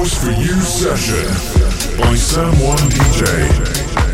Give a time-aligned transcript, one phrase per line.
[0.00, 4.09] House for You session by Sam One DJ.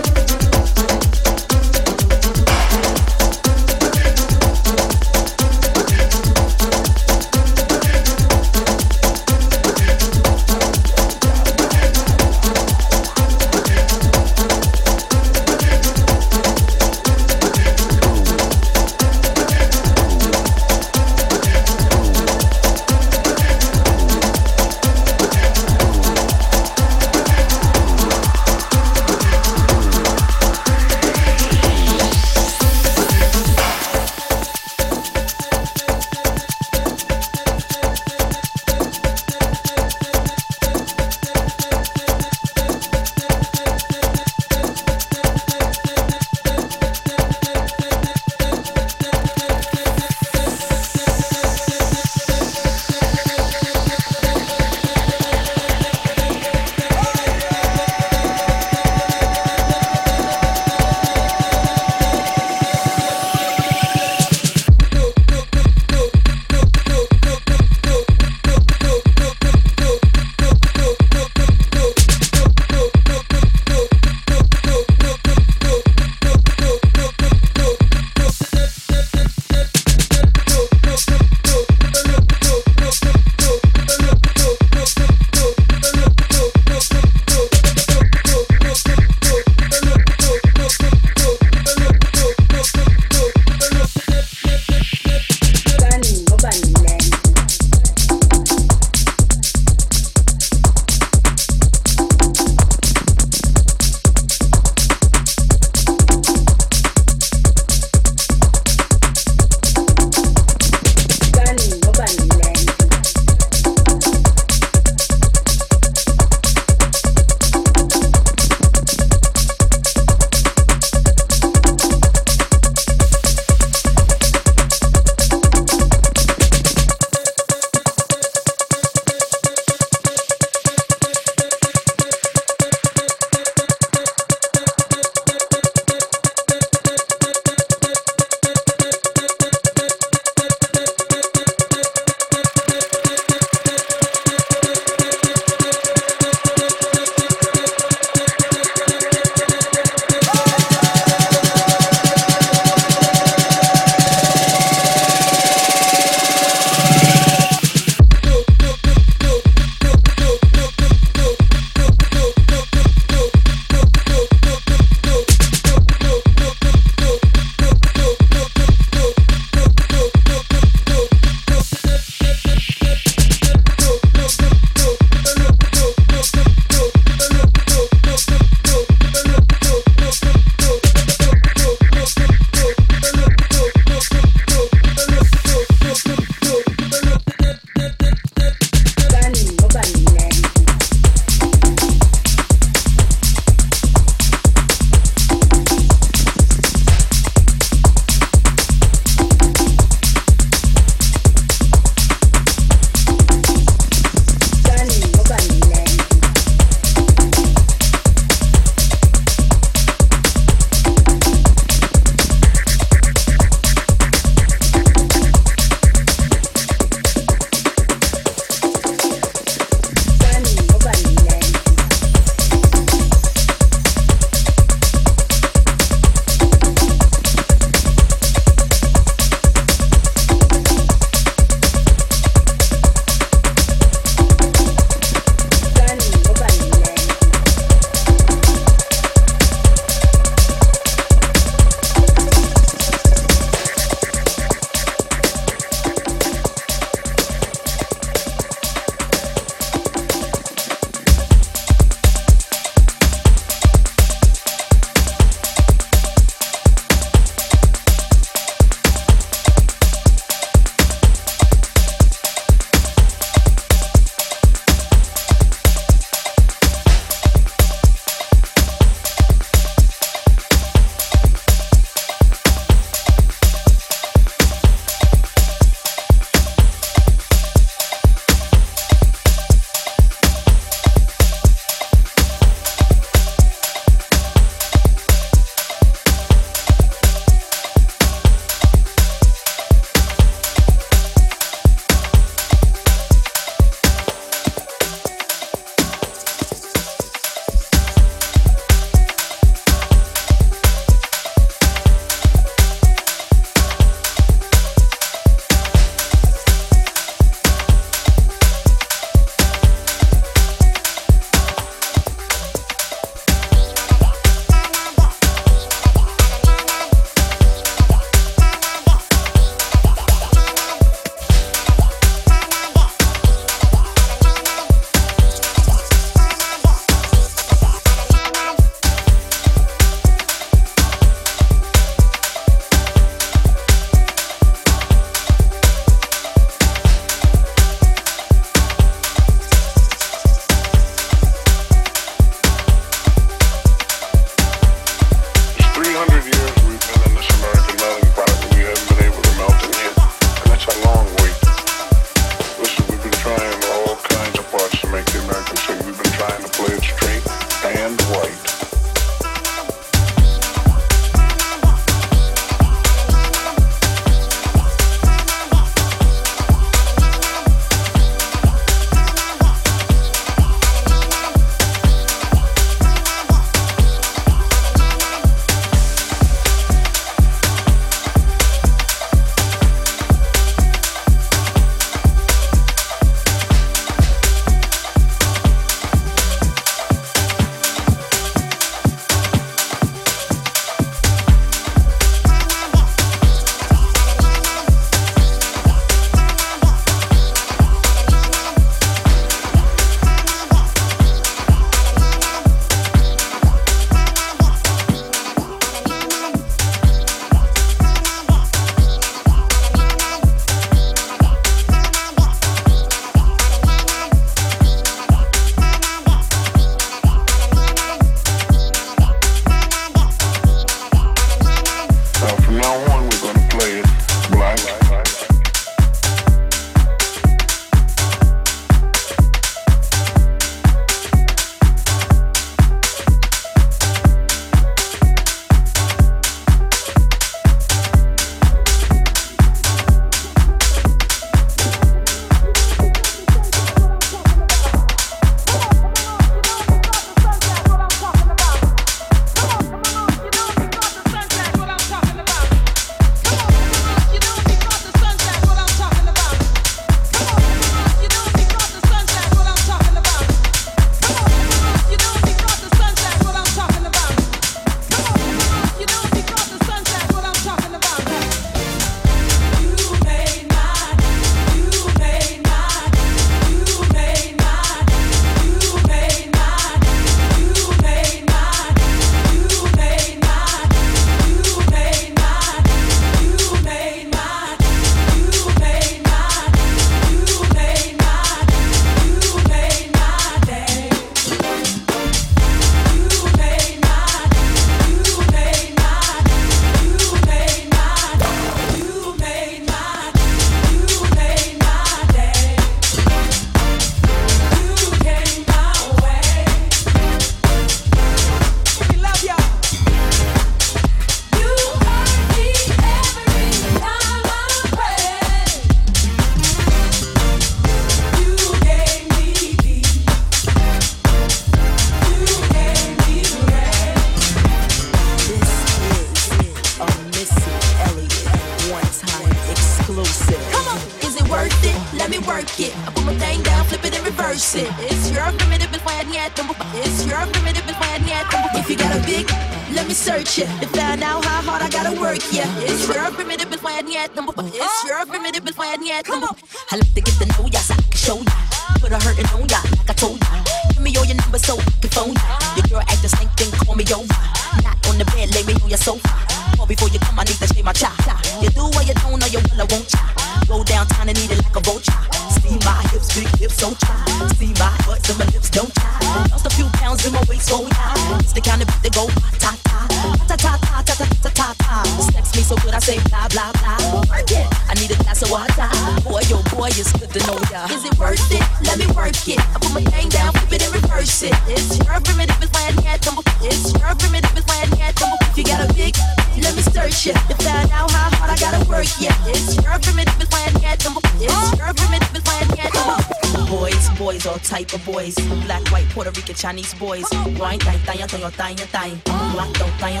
[598.94, 599.32] thigh.
[599.32, 600.00] Block don't thigh,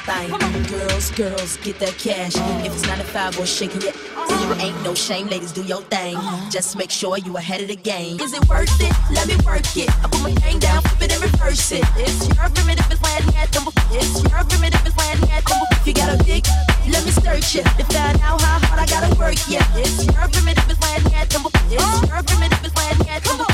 [0.00, 0.26] thigh.
[0.68, 2.34] Girls, girls, get that cash.
[2.64, 3.94] If it's not a five, we're shaking it.
[3.94, 6.16] Zero ain't no shame, ladies, do your thing.
[6.50, 8.20] Just make sure you ahead of the game.
[8.20, 8.92] Is it worth it?
[9.12, 9.90] Let me work it.
[10.04, 11.84] I put my gang down, flip it and reverse it.
[11.96, 13.64] It's your primitive, it's landing at them.
[13.92, 15.58] It's your primitive, it's landing at them.
[15.72, 16.44] If you got a dick,
[16.90, 17.64] let me search it.
[17.64, 19.66] To find out how hard I gotta work, yeah.
[19.76, 21.42] It's your primitive, it's landing at them.
[21.70, 23.46] It's your primitive, it's landing at them.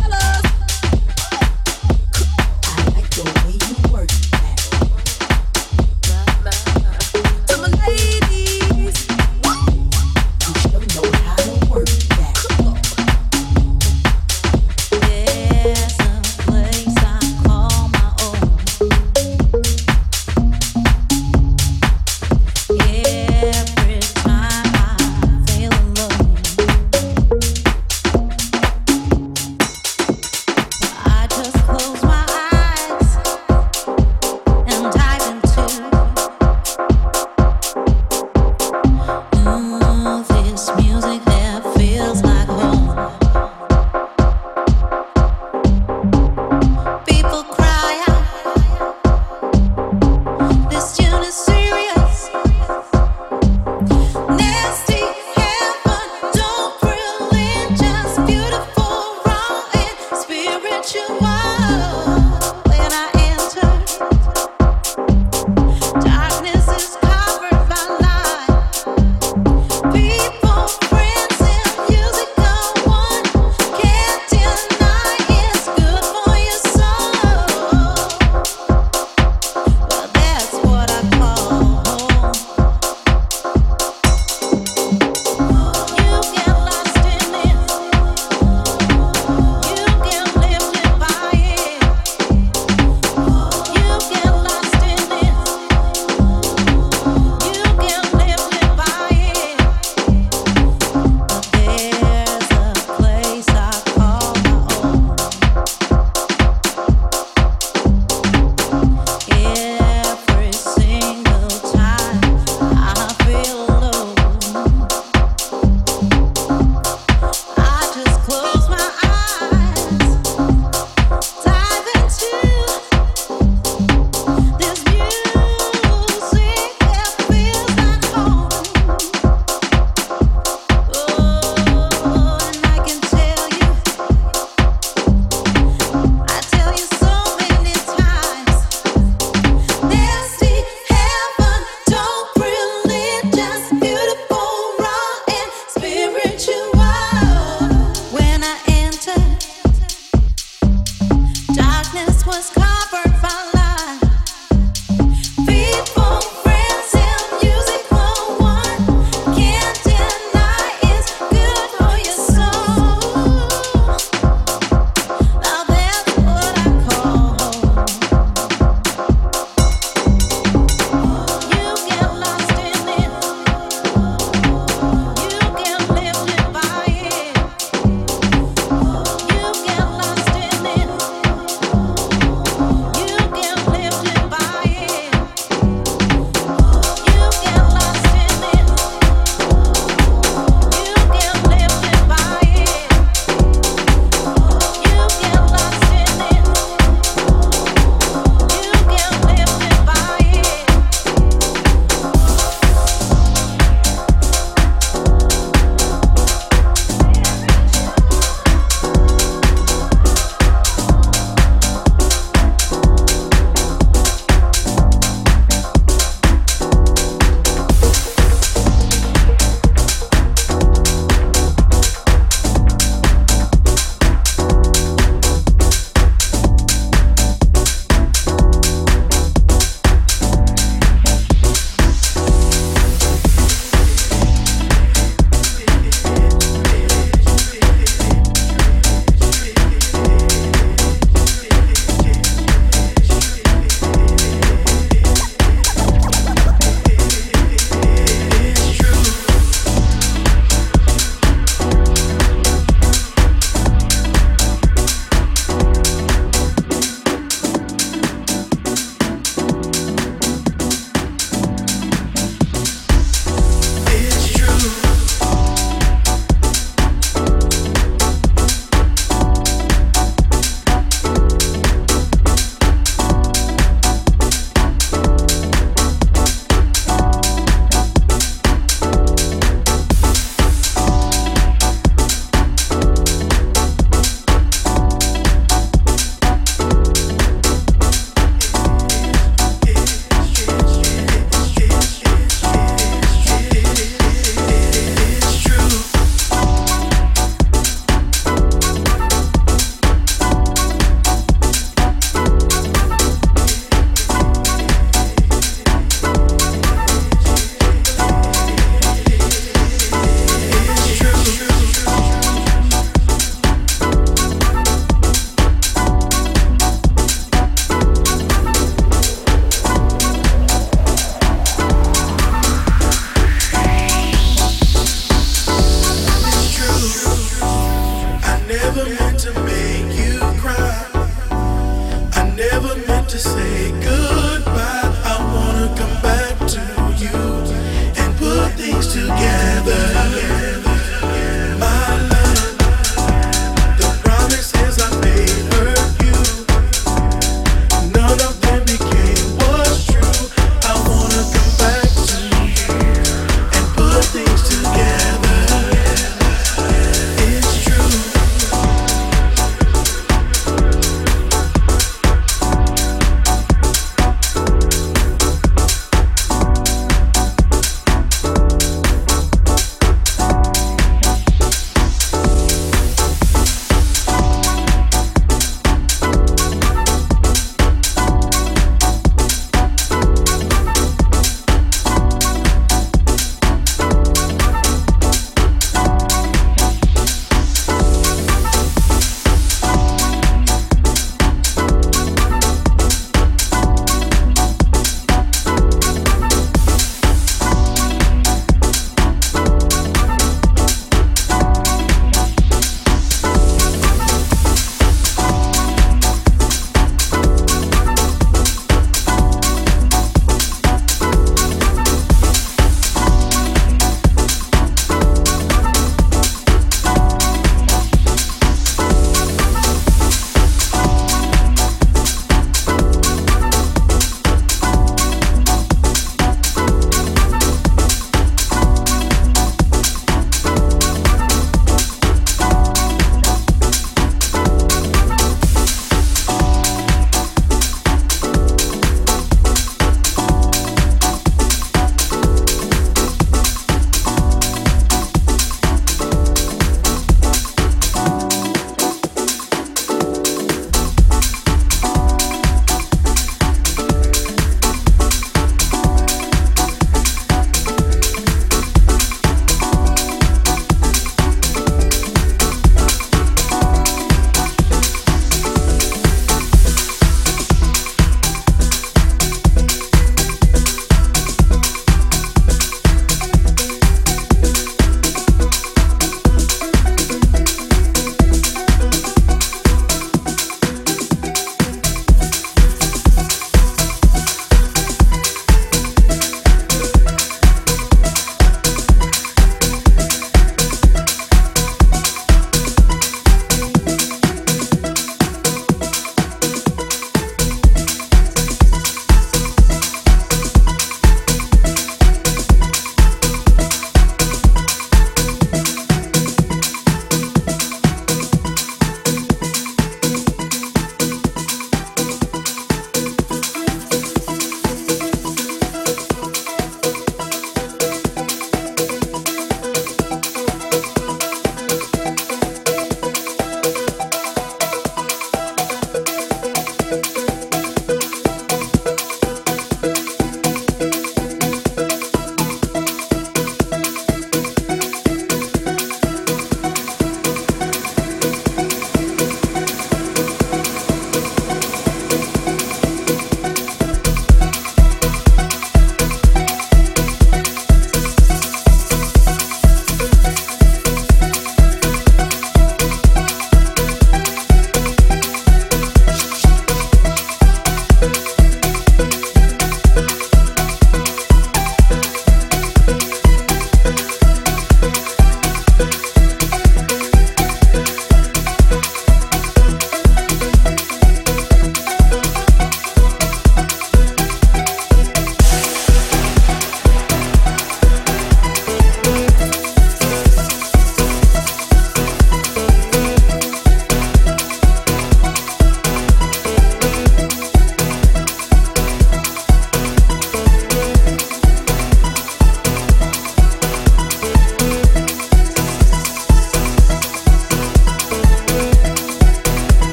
[0.00, 0.43] Fellas.